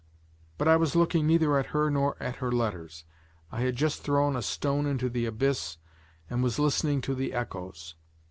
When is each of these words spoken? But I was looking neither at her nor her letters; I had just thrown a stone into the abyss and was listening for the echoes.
But 0.57 0.67
I 0.67 0.77
was 0.77 0.95
looking 0.95 1.27
neither 1.27 1.59
at 1.59 1.67
her 1.77 1.91
nor 1.91 2.15
her 2.19 2.51
letters; 2.51 3.03
I 3.51 3.61
had 3.61 3.75
just 3.75 4.01
thrown 4.01 4.35
a 4.35 4.41
stone 4.41 4.87
into 4.87 5.09
the 5.11 5.27
abyss 5.27 5.77
and 6.27 6.41
was 6.41 6.57
listening 6.57 7.03
for 7.03 7.13
the 7.13 7.33
echoes. 7.35 7.93